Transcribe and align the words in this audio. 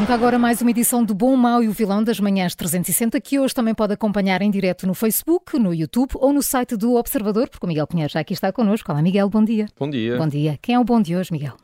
Arranca 0.00 0.14
agora 0.14 0.38
mais 0.38 0.62
uma 0.62 0.70
edição 0.70 1.04
do 1.04 1.14
Bom, 1.14 1.36
Mau 1.36 1.62
e 1.62 1.68
o 1.68 1.72
Vilão 1.72 2.02
das 2.02 2.18
Manhãs 2.18 2.54
360, 2.54 3.20
que 3.20 3.38
hoje 3.38 3.54
também 3.54 3.74
pode 3.74 3.92
acompanhar 3.92 4.40
em 4.40 4.50
direto 4.50 4.86
no 4.86 4.94
Facebook, 4.94 5.58
no 5.58 5.74
YouTube 5.74 6.12
ou 6.14 6.32
no 6.32 6.42
site 6.42 6.74
do 6.74 6.94
Observador, 6.94 7.50
porque 7.50 7.66
o 7.66 7.68
Miguel 7.68 7.86
Pinheiro 7.86 8.10
já 8.10 8.20
aqui 8.20 8.32
está 8.32 8.50
connosco. 8.50 8.90
Olá, 8.90 9.02
Miguel, 9.02 9.28
bom 9.28 9.44
dia. 9.44 9.66
Bom 9.78 9.90
dia. 9.90 10.16
Bom 10.16 10.26
dia. 10.26 10.58
Quem 10.62 10.74
é 10.74 10.80
o 10.80 10.84
bom 10.84 11.02
de 11.02 11.14
hoje, 11.14 11.30
Miguel? 11.30 11.54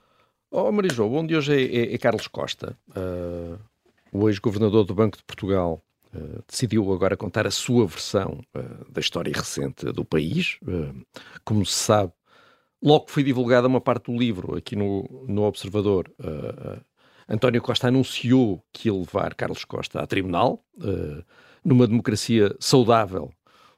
Oh, 0.51 0.71
Marijô, 0.71 1.07
o 1.07 1.09
bom 1.09 1.27
de 1.27 1.35
hoje 1.35 1.55
é, 1.55 1.77
é, 1.77 1.95
é 1.95 1.97
Carlos 1.97 2.29
Costa, 2.29 2.77
uh, 2.91 3.59
o 4.13 4.29
ex-governador 4.29 4.85
do 4.85 4.95
Banco 4.95 5.17
de 5.17 5.25
Portugal. 5.25 5.83
Uh, 6.15 6.45
decidiu 6.47 6.93
agora 6.93 7.17
contar 7.17 7.47
a 7.47 7.51
sua 7.51 7.87
versão 7.87 8.43
uh, 8.55 8.93
da 8.93 9.01
história 9.01 9.33
recente 9.35 9.87
do 9.87 10.05
país. 10.05 10.59
como 11.43 11.65
se 11.65 11.73
sabe, 11.73 12.13
logo 12.83 13.07
foi 13.09 13.23
divulgada 13.23 13.67
uma 13.67 13.81
parte 13.81 14.13
do 14.13 14.19
livro 14.19 14.59
aqui 14.59 14.77
no, 14.77 15.25
no 15.27 15.45
Observador. 15.45 16.13
António 17.29 17.61
Costa 17.61 17.89
anunciou 17.89 18.63
que 18.73 18.89
ia 18.89 18.95
levar 18.95 19.35
Carlos 19.35 19.65
Costa 19.65 20.01
a 20.01 20.07
tribunal. 20.07 20.65
Uh, 20.77 21.25
numa 21.65 21.87
democracia 21.87 22.55
saudável, 22.61 23.33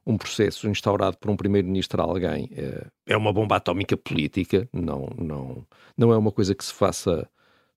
um 0.06 0.18
processo 0.18 0.68
instaurado 0.68 1.16
por 1.16 1.30
um 1.30 1.36
primeiro-ministro 1.36 2.02
a 2.02 2.04
alguém 2.04 2.50
uh, 2.52 2.86
é 3.06 3.16
uma 3.16 3.32
bomba 3.32 3.56
atómica 3.56 3.96
política, 3.96 4.68
não, 4.72 5.08
não, 5.18 5.66
não 5.96 6.12
é 6.12 6.18
uma 6.18 6.30
coisa 6.30 6.54
que 6.54 6.64
se 6.64 6.72
faça 6.72 7.28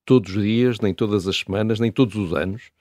todos 0.06 0.36
os 0.36 0.44
dias, 0.44 0.80
nem 0.80 0.94
todas 0.94 1.28
as 1.28 1.38
semanas, 1.38 1.80
nem 1.80 1.92
todos 1.92 2.16
os 2.16 2.34
anos. 2.34 2.72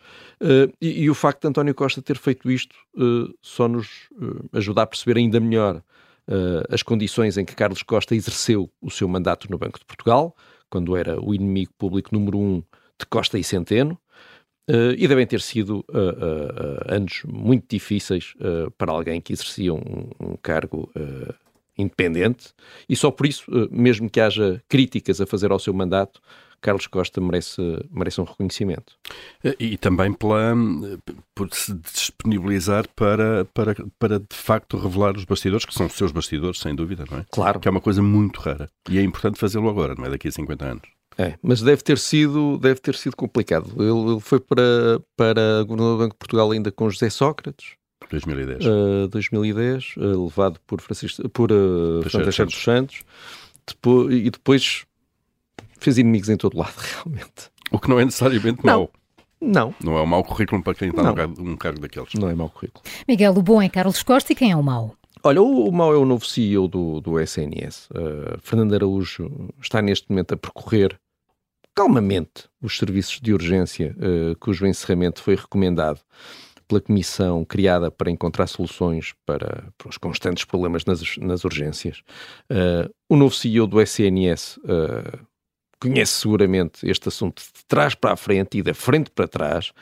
Uh, 0.41 0.73
e, 0.81 1.03
e, 1.03 1.11
o 1.11 1.15
facto 1.15 1.43
de 1.43 1.49
António 1.49 1.75
Costa 1.75 2.03
ter 2.03 2.19
feito 2.19 2.51
isto 2.51 2.75
uh, 2.97 3.33
só 3.41 3.69
nos 3.69 4.09
uh, 4.13 4.49
ajuda 4.53 4.83
a 4.83 4.87
perceber 4.87 5.19
ainda 5.19 5.41
melhor 5.41 5.83
as 6.71 6.81
condições 6.81 7.37
em 7.37 7.45
que 7.45 7.57
Carlos 7.57 7.83
Costa 7.83 8.15
exerceu 8.15 8.71
o 8.81 8.89
seu 8.89 9.09
mandato 9.09 9.51
no 9.51 9.59
Banco 9.59 9.81
de 9.81 9.85
Portugal, 9.85 10.37
quando 10.69 10.97
era 10.97 11.21
o 11.21 11.35
inimigo 11.35 11.73
público 11.77 12.11
número 12.13 12.39
um 12.39 12.63
de 13.01 13.07
Costa 13.07 13.39
e 13.39 13.45
Centeno, 13.45 13.99
uh, 14.69 14.95
e 14.97 15.09
devem 15.09 15.27
ter 15.27 15.41
sido 15.41 15.85
uh, 15.89 15.99
uh, 15.99 16.95
anos 16.95 17.23
muito 17.27 17.67
difíceis 17.69 18.35
para 18.79 18.93
alguém 18.93 19.21
que 19.21 19.33
exercia 19.33 19.75
um, 19.75 20.11
um 20.21 20.37
cargo 20.41 20.91
independente, 21.77 22.53
e 22.89 22.95
só 22.95 23.11
por 23.11 23.27
isso, 23.27 23.45
mesmo 23.71 24.09
que 24.11 24.21
haja 24.21 24.63
críticas 24.69 25.21
a 25.21 25.27
fazer 25.27 25.51
ao 25.51 25.59
seu 25.59 25.73
mandato, 25.73 26.21
Carlos 26.61 26.87
Costa 26.87 27.23
merece, 27.23 27.63
merece 27.91 28.21
um 28.21 28.25
reconhecimento. 28.25 28.93
E 29.59 29.79
também 29.79 30.13
pela, 30.13 30.55
por 31.35 31.49
se 31.55 31.73
disponibilizar 31.73 32.87
para, 32.95 33.47
para, 33.55 33.75
para 33.99 34.21
de 34.21 34.37
facto 34.37 34.77
revelar 34.77 35.17
os 35.17 35.25
bastidores, 35.25 35.65
que 35.65 35.73
são 35.73 35.87
os 35.87 35.95
seus 35.95 36.13
bastidores, 36.13 36.61
sem 36.61 36.75
dúvida, 36.75 37.05
não 37.11 37.21
é? 37.21 37.25
Claro. 37.31 37.61
Que 37.61 37.69
é 37.69 37.71
uma 37.71 37.81
coisa 37.81 38.03
muito 38.03 38.41
rara. 38.41 38.69
E 38.91 38.99
é 38.99 39.03
importante 39.03 39.39
fazê-lo 39.39 39.71
agora, 39.71 39.95
não 39.95 40.05
é? 40.05 40.11
Daqui 40.11 40.29
a 40.29 40.33
50 40.33 40.67
anos. 40.67 41.00
É, 41.21 41.35
mas 41.43 41.61
deve 41.61 41.83
ter 41.83 41.99
sido, 41.99 42.57
deve 42.57 42.81
ter 42.81 42.95
sido 42.95 43.15
complicado. 43.15 43.71
Ele, 43.77 44.13
ele 44.13 44.21
foi 44.21 44.41
para, 44.41 44.99
para 45.15 45.63
governador 45.65 45.97
do 45.97 45.99
Banco 45.99 46.15
de 46.15 46.19
Portugal 46.19 46.51
ainda 46.51 46.73
com 46.73 46.89
José 46.89 47.11
Sócrates. 47.11 47.75
2010. 48.11 48.65
Uh, 48.65 49.09
2010, 49.09 49.97
uh, 49.99 50.25
levado 50.25 50.59
por 50.67 50.81
Francisco, 50.81 51.29
por 51.29 51.53
uh, 51.53 52.01
dos 52.01 52.63
Santos. 52.63 53.05
Depois, 53.67 54.15
e 54.15 54.31
depois 54.31 54.87
fez 55.79 55.99
inimigos 55.99 56.31
em 56.31 56.39
todo 56.39 56.57
lado, 56.57 56.75
realmente. 57.05 57.51
O 57.71 57.79
que 57.79 57.91
não 57.91 58.01
é 58.01 58.05
necessariamente 58.07 58.65
não. 58.65 58.79
mau. 58.79 58.91
Não. 59.43 59.75
Não 59.85 59.99
é 59.99 60.03
um 60.03 60.07
mau 60.07 60.25
currículo 60.25 60.63
para 60.63 60.75
quem 60.75 60.89
está 60.89 61.03
num 61.03 61.15
cargo, 61.15 61.43
um 61.43 61.57
cargo 61.57 61.81
daqueles. 61.81 62.15
Não 62.15 62.31
é 62.31 62.35
mau 62.35 62.49
currículo. 62.49 62.83
Miguel, 63.07 63.35
o 63.37 63.43
bom 63.43 63.61
é 63.61 63.69
Carlos 63.69 64.03
Costa 64.03 64.33
e 64.33 64.37
quem 64.37 64.53
é 64.53 64.57
o 64.57 64.63
mau? 64.63 64.97
Olha, 65.23 65.43
o, 65.43 65.69
o 65.69 65.73
mau 65.73 65.93
é 65.93 65.99
o 65.99 66.07
novo 66.07 66.25
CEO 66.25 66.67
do, 66.67 66.99
do 67.03 67.21
SNS. 67.21 67.91
Uh, 67.91 68.39
Fernando 68.41 68.75
Araújo 68.75 69.51
está 69.61 69.83
neste 69.83 70.09
momento 70.09 70.33
a 70.33 70.37
percorrer 70.37 70.99
calmamente 71.81 72.45
os 72.61 72.77
serviços 72.77 73.19
de 73.23 73.33
urgência 73.33 73.97
uh, 73.97 74.39
cujo 74.39 74.67
encerramento 74.67 75.23
foi 75.23 75.35
recomendado 75.35 75.99
pela 76.69 76.79
comissão 76.79 77.43
criada 77.43 77.91
para 77.91 78.11
encontrar 78.11 78.47
soluções 78.49 79.15
para, 79.25 79.73
para 79.79 79.89
os 79.89 79.97
constantes 79.97 80.45
problemas 80.45 80.85
nas, 80.85 81.17
nas 81.17 81.43
urgências. 81.43 82.03
Uh, 82.51 82.93
o 83.09 83.17
novo 83.17 83.35
CEO 83.35 83.67
do 83.67 83.81
SNS 83.81 84.59
uh, 84.59 85.27
conhece 85.81 86.13
seguramente 86.21 86.87
este 86.87 87.09
assunto 87.09 87.43
de 87.43 87.65
trás 87.67 87.95
para 87.95 88.13
a 88.13 88.17
frente 88.17 88.59
e 88.59 88.63
da 88.63 88.75
frente 88.75 89.11
para 89.11 89.27
trás. 89.27 89.73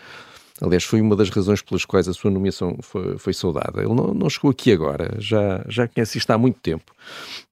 Aliás, 0.63 0.85
foi 0.85 1.01
uma 1.01 1.17
das 1.17 1.31
razões 1.31 1.63
pelas 1.63 1.85
quais 1.85 2.07
a 2.07 2.15
sua 2.15 2.31
nomeação 2.31 2.79
foi, 2.81 3.19
foi 3.19 3.35
saudada. 3.35 3.81
Ele 3.81 3.95
não, 3.95 4.15
não 4.15 4.31
chegou 4.31 4.53
aqui 4.53 4.71
agora, 4.71 5.17
já, 5.19 5.65
já 5.69 5.89
conhece 5.89 6.17
isto 6.17 6.31
há 6.31 6.39
muito 6.39 6.61
tempo. 6.61 6.93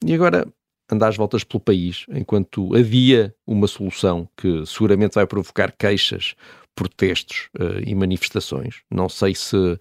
E 0.04 0.14
agora 0.14 0.46
anda 0.90 1.08
às 1.08 1.16
voltas 1.16 1.44
pelo 1.44 1.60
país, 1.60 2.06
enquanto 2.08 2.74
adia 2.74 3.34
uma 3.46 3.66
solução 3.66 4.28
que 4.36 4.64
seguramente 4.66 5.14
vai 5.14 5.26
provocar 5.26 5.72
queixas, 5.72 6.34
protestos 6.76 7.48
uh, 7.58 7.82
e 7.84 7.94
manifestações. 7.94 8.82
Não 8.90 9.08
sei 9.08 9.34
se 9.34 9.78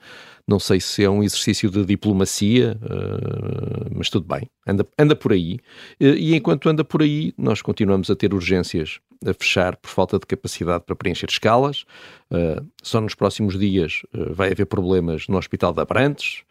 não 0.48 0.60
sei 0.60 0.80
se 0.80 1.04
é 1.04 1.10
um 1.10 1.24
exercício 1.24 1.72
de 1.72 1.84
diplomacia, 1.84 2.78
uh, 2.84 3.90
mas 3.92 4.12
tudo 4.12 4.28
bem, 4.28 4.48
anda, 4.66 4.88
anda 4.98 5.16
por 5.16 5.34
aí. 5.34 5.56
Uh, 6.00 6.16
e 6.16 6.36
enquanto 6.36 6.70
anda 6.70 6.84
por 6.84 7.02
aí, 7.02 7.34
nós 7.38 7.62
continuamos 7.62 8.10
a 8.10 8.16
ter 8.16 8.34
urgências 8.34 9.00
a 9.26 9.34
fechar 9.34 9.76
por 9.76 9.90
falta 9.90 10.20
de 10.20 10.26
capacidade 10.26 10.84
para 10.86 10.96
preencher 10.96 11.28
escalas. 11.30 11.84
só 12.84 13.02
nos 13.02 13.16
próximos 13.16 13.58
dias 13.58 14.04
vai 14.32 14.52
haver 14.52 14.66
problemas 14.66 15.28
no 15.28 15.38
Hospital 15.38 15.74
de 15.74 15.82
Abrantes, 15.82 16.44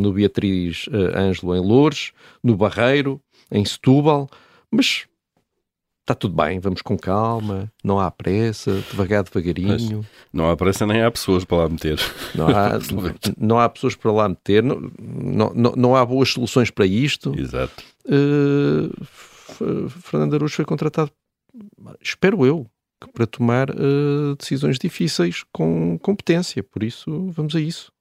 no 0.00 0.12
Beatriz 0.12 0.86
Ângelo 1.14 1.56
em 1.56 1.60
Loures, 1.60 2.12
no 2.42 2.56
Barreiro, 2.56 3.22
em 3.50 3.64
Setúbal, 3.64 4.28
mas 4.70 5.06
está 6.08 6.14
tudo 6.14 6.34
bem, 6.34 6.58
vamos 6.58 6.80
com 6.80 6.96
calma, 6.96 7.70
não 7.84 8.00
há 8.00 8.10
pressa, 8.10 8.82
devagar, 8.90 9.22
devagarinho. 9.24 9.98
Mas 9.98 10.06
não 10.32 10.50
há 10.50 10.56
pressa 10.56 10.86
nem 10.86 11.02
há 11.02 11.10
pessoas 11.10 11.44
para 11.44 11.58
lá 11.58 11.68
meter. 11.68 12.00
Não 12.34 12.48
há, 12.48 12.70
não 13.36 13.60
há 13.60 13.68
pessoas 13.68 13.94
para 13.94 14.10
lá 14.10 14.28
meter, 14.28 14.62
não, 14.62 14.80
não, 15.54 15.72
não 15.76 15.96
há 15.96 16.04
boas 16.04 16.30
soluções 16.30 16.70
para 16.70 16.86
isto. 16.86 17.38
Exato. 17.38 17.84
Uh, 18.06 18.90
Fernando 20.00 20.34
Araújo 20.34 20.54
foi 20.54 20.64
contratado, 20.64 21.10
espero 22.00 22.46
eu, 22.46 22.66
para 23.12 23.26
tomar 23.26 23.70
uh, 23.70 24.34
decisões 24.38 24.78
difíceis 24.78 25.44
com 25.52 25.98
competência, 25.98 26.62
por 26.62 26.82
isso 26.82 27.30
vamos 27.32 27.54
a 27.54 27.60
isso. 27.60 27.92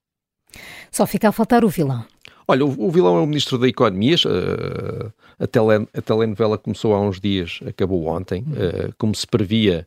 Só 0.91 1.05
fica 1.05 1.29
a 1.29 1.31
faltar 1.31 1.65
o 1.65 1.69
vilão. 1.69 2.05
Olha, 2.49 2.65
o, 2.65 2.87
o 2.87 2.89
vilão 2.89 3.17
é 3.17 3.19
o 3.19 3.27
Ministro 3.27 3.57
da 3.57 3.67
Economia. 3.67 4.15
Uh, 4.25 5.11
a, 5.37 5.45
tele, 5.45 5.87
a 5.93 6.01
telenovela 6.01 6.57
começou 6.57 6.93
há 6.93 7.01
uns 7.01 7.19
dias, 7.19 7.59
acabou 7.67 8.05
ontem. 8.05 8.41
Uh, 8.43 8.93
como 8.97 9.13
se 9.13 9.27
previa, 9.27 9.85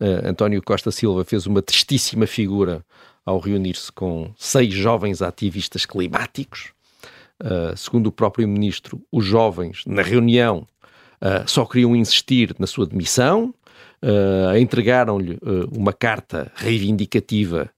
uh, 0.00 0.28
António 0.28 0.60
Costa 0.60 0.90
Silva 0.90 1.24
fez 1.24 1.46
uma 1.46 1.62
tristíssima 1.62 2.26
figura 2.26 2.84
ao 3.24 3.38
reunir-se 3.38 3.92
com 3.92 4.32
seis 4.36 4.74
jovens 4.74 5.22
ativistas 5.22 5.86
climáticos. 5.86 6.72
segundo 7.76 8.08
o 8.08 8.12
próprio 8.12 8.48
Ministro, 8.48 9.00
os 9.12 9.24
jovens, 9.24 9.82
na 9.86 10.02
reunião, 10.02 10.66
só 11.46 11.66
queriam 11.66 11.94
insistir 11.94 12.56
na 12.58 12.66
sua 12.66 12.86
demissão. 12.86 13.54
entregaram-lhe 14.58 15.38
uma 15.70 15.92
carta 15.92 16.50
reivindicativa, 16.56 17.70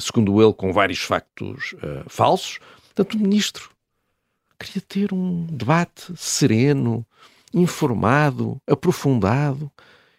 segundo 0.00 0.42
ele, 0.42 0.54
com 0.54 0.72
vários 0.72 1.00
factos 1.00 1.74
falsos 2.08 2.58
Portanto, 2.98 3.14
o 3.14 3.22
ministro 3.22 3.70
queria 4.58 4.82
ter 4.88 5.12
um 5.12 5.46
debate 5.46 6.12
sereno, 6.16 7.06
informado, 7.54 8.60
aprofundado. 8.66 9.70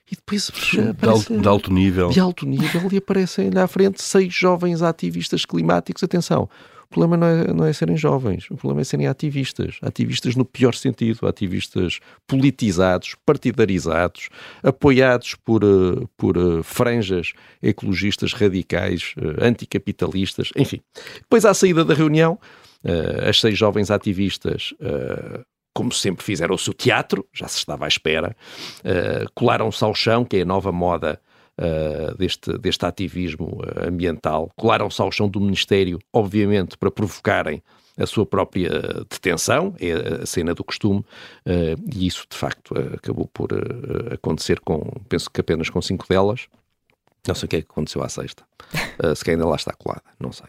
E 0.10 0.16
depois 0.16 0.50
de, 0.50 1.06
alto, 1.06 1.38
de 1.38 1.48
alto 1.48 1.74
nível. 1.74 2.10
De 2.10 2.22
alto 2.22 2.46
nível 2.46 2.88
e 2.90 2.98
aparecem-lhe 2.98 3.60
à 3.60 3.68
frente 3.68 4.02
seis 4.02 4.34
jovens 4.34 4.82
ativistas 4.82 5.44
climáticos. 5.44 6.02
Atenção, 6.04 6.50
o 6.90 6.94
problema 6.94 7.18
não 7.18 7.28
é, 7.28 7.54
não 7.54 7.66
é 7.66 7.72
serem 7.72 7.96
jovens, 7.96 8.50
o 8.50 8.56
problema 8.58 8.82
é 8.82 8.84
serem 8.84 9.06
ativistas. 9.06 9.78
Ativistas 9.80 10.36
no 10.36 10.44
pior 10.44 10.74
sentido, 10.74 11.28
ativistas 11.28 12.00
politizados, 12.26 13.16
partidarizados, 13.24 14.30
apoiados 14.64 15.36
por, 15.36 15.64
eh, 15.64 16.08
por 16.18 16.36
eh, 16.36 16.64
franjas 16.64 17.34
ecologistas 17.62 18.34
radicais, 18.34 19.14
eh, 19.18 19.46
anticapitalistas, 19.46 20.50
enfim. 20.56 20.82
Depois, 21.20 21.46
à 21.46 21.54
saída 21.54 21.86
da 21.86 21.94
reunião, 21.94 22.40
as 23.28 23.42
seis 23.42 23.58
jovens 23.58 23.92
ativistas 23.92 24.74
como 25.76 25.92
sempre 25.94 26.26
fizeram 26.26 26.56
o 26.56 26.58
seu 26.58 26.74
teatro, 26.74 27.26
já 27.34 27.48
se 27.48 27.58
estava 27.58 27.86
à 27.86 27.88
espera, 27.88 28.36
uh, 28.80 29.32
colaram-se 29.34 29.82
ao 29.82 29.94
chão, 29.94 30.26
que 30.26 30.38
é 30.38 30.42
a 30.42 30.46
nova 30.46 30.74
moda 30.74 31.22
uh, 31.60 32.18
deste, 32.18 32.58
deste 32.58 32.86
ativismo 32.86 33.62
ambiental, 33.86 34.50
colaram-se 34.56 35.02
ao 35.02 35.12
chão 35.12 35.30
do 35.30 35.40
Ministério, 35.40 36.00
obviamente, 36.14 36.78
para 36.78 36.90
provocarem 36.90 37.62
a 38.00 38.06
sua 38.06 38.26
própria 38.26 38.70
detenção, 39.10 39.76
é 39.80 40.22
a 40.24 40.26
cena 40.26 40.56
do 40.56 40.64
costume, 40.64 41.00
uh, 41.00 41.90
e 41.94 42.08
isso 42.08 42.26
de 42.30 42.38
facto 42.38 42.74
acabou 42.94 43.28
por 43.28 43.52
uh, 43.52 44.14
acontecer 44.14 44.60
com, 44.62 44.80
penso 45.10 45.30
que 45.30 45.42
apenas 45.42 45.70
com 45.70 45.82
cinco 45.82 46.08
delas. 46.08 46.48
Não 47.28 47.36
sei 47.36 47.46
o 47.46 47.50
que 47.50 47.56
é 47.58 47.62
que 47.62 47.68
aconteceu 47.70 48.02
à 48.02 48.08
sexta. 48.08 48.44
Uh, 49.04 49.14
se 49.14 49.30
ainda 49.30 49.46
lá 49.46 49.58
está 49.58 49.74
colada, 49.74 50.04
não 50.18 50.32
sei. 50.32 50.48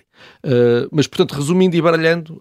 mas, 0.93 1.09
portanto, 1.09 1.33
resumindo 1.35 1.77
e 1.77 1.83
baralhando, 1.83 2.41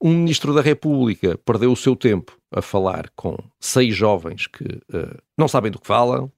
um 0.00 0.10
ministro 0.10 0.54
da 0.54 0.62
República 0.62 1.36
perdeu 1.44 1.72
o 1.72 1.76
seu 1.76 1.96
tempo 1.96 2.38
a 2.52 2.62
falar 2.62 3.10
com 3.16 3.36
seis 3.58 3.94
jovens 3.94 4.46
que 4.46 4.64
não 5.36 5.48
sabem 5.48 5.70
do 5.70 5.80
que 5.80 5.86
falam, 5.86 6.30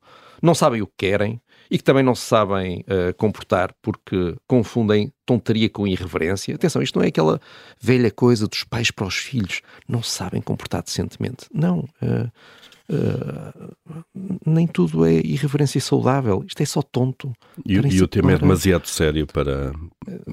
não 0.42 0.54
sabem 0.54 0.82
o 0.82 0.86
que 0.86 0.94
querem, 0.98 1.40
e 1.70 1.78
que 1.78 1.84
também 1.84 2.02
não 2.02 2.14
se 2.14 2.26
sabem 2.26 2.80
uh, 2.80 3.14
comportar 3.16 3.72
porque 3.80 4.36
confundem 4.46 5.12
tonteria 5.24 5.68
com 5.68 5.86
irreverência. 5.86 6.54
Atenção, 6.54 6.82
isto 6.82 6.98
não 6.98 7.04
é 7.04 7.08
aquela 7.08 7.40
velha 7.80 8.10
coisa 8.10 8.46
dos 8.46 8.64
pais 8.64 8.90
para 8.90 9.06
os 9.06 9.16
filhos, 9.16 9.62
não 9.88 10.02
sabem 10.02 10.40
comportar 10.40 10.82
decentemente. 10.82 11.46
Não. 11.52 11.88
Uh, 12.02 12.30
Uh, 12.92 13.72
nem 14.44 14.66
tudo 14.66 15.06
é 15.06 15.14
irreverência 15.14 15.80
saudável. 15.80 16.44
Isto 16.46 16.62
é 16.62 16.66
só 16.66 16.82
tonto. 16.82 17.32
E, 17.64 17.74
e 17.74 18.02
o 18.02 18.08
tema 18.08 18.32
é 18.32 18.38
demasiado 18.38 18.86
sério 18.86 19.26
para, 19.26 19.72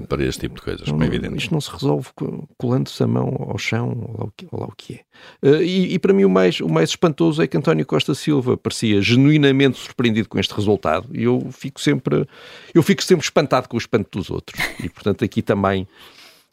para 0.07 0.25
este 0.25 0.41
tipo 0.41 0.55
de 0.55 0.61
coisas, 0.61 0.89
como 0.89 1.03
é 1.03 1.07
evidente. 1.07 1.37
Isto 1.37 1.53
não 1.53 1.61
se 1.61 1.71
resolve 1.71 2.09
colando-se 2.57 3.01
a 3.01 3.07
mão 3.07 3.47
ao 3.49 3.57
chão, 3.57 3.89
ou 3.89 4.17
lá 4.17 4.25
o 4.25 4.31
que, 4.35 4.47
ou 4.51 4.59
lá 4.59 4.65
o 4.65 4.73
que 4.75 4.95
é. 4.95 5.47
Uh, 5.47 5.61
e, 5.61 5.93
e, 5.93 5.99
para 5.99 6.13
mim 6.13 6.25
o 6.25 6.29
mais, 6.29 6.59
o 6.59 6.67
mais 6.67 6.89
espantoso 6.89 7.41
é 7.41 7.47
que 7.47 7.55
António 7.55 7.85
Costa 7.85 8.13
Silva 8.13 8.57
parecia 8.57 9.01
genuinamente 9.01 9.77
surpreendido 9.77 10.27
com 10.27 10.39
este 10.39 10.53
resultado 10.53 11.07
e 11.13 11.23
eu 11.23 11.47
fico 11.51 11.79
sempre, 11.79 12.27
eu 12.73 12.83
fico 12.83 13.03
sempre 13.03 13.23
espantado 13.23 13.69
com 13.69 13.77
o 13.77 13.79
espanto 13.79 14.17
dos 14.17 14.29
outros. 14.29 14.59
E 14.83 14.89
portanto 14.89 15.23
aqui 15.23 15.41
também 15.41 15.87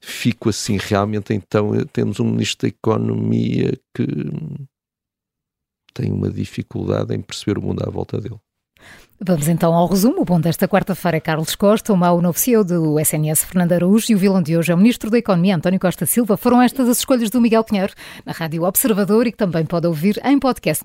fico 0.01 0.49
assim, 0.49 0.77
realmente 0.77 1.33
então 1.35 1.73
temos 1.93 2.21
um 2.21 2.25
Ministro 2.25 2.69
da 2.69 2.69
Economia 2.69 3.73
que 3.95 4.07
tem 5.95 6.13
uma 6.13 6.31
dificuldade 6.31 7.15
em 7.15 7.21
perceber 7.21 7.59
o 7.59 7.63
mundo 7.63 7.83
à 7.87 7.91
volta 7.91 8.21
dele. 8.21 8.39
Vamos 9.19 9.49
então 9.49 9.73
ao 9.73 9.87
resumo. 9.87 10.21
O 10.21 10.25
bom 10.25 10.39
desta 10.39 10.69
quarta-feira 10.69 11.17
é 11.17 11.21
Carlos 11.21 11.55
Costa, 11.55 11.93
o 11.93 11.97
mau 11.97 12.21
novo 12.21 12.39
CEO 12.39 12.63
do 12.63 13.01
SNS, 13.01 13.45
Fernando 13.45 13.73
Araújo, 13.73 14.13
e 14.13 14.15
o 14.15 14.19
vilão 14.19 14.43
de 14.43 14.57
hoje 14.59 14.71
é 14.71 14.75
o 14.75 14.79
Ministro 14.79 15.11
da 15.11 15.17
Economia, 15.17 15.57
António 15.57 15.81
Costa 15.81 16.05
Silva. 16.05 16.37
Foram 16.37 16.61
estas 16.61 16.87
as 16.87 16.99
escolhas 16.99 17.31
do 17.31 17.41
Miguel 17.41 17.65
Pinheiro, 17.65 17.95
na 18.27 18.33
Rádio 18.33 18.65
Observador 18.65 19.27
e 19.27 19.33
que 19.33 19.39
também 19.39 19.65
pode 19.65 19.87
ouvir 19.87 20.21
em 20.23 20.39
podcast. 20.39 20.85